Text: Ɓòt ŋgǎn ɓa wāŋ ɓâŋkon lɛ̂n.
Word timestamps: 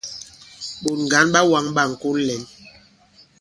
Ɓòt 0.81 0.97
ŋgǎn 1.05 1.25
ɓa 1.33 1.39
wāŋ 1.51 1.65
ɓâŋkon 1.75 2.17
lɛ̂n. 2.27 2.43